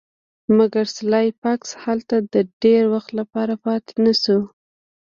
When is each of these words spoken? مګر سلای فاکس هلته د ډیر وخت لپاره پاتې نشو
مګر 0.57 0.85
سلای 0.97 1.27
فاکس 1.41 1.69
هلته 1.83 2.15
د 2.33 2.35
ډیر 2.63 2.83
وخت 2.93 3.09
لپاره 3.19 3.53
پاتې 3.65 3.93
نشو 4.05 4.39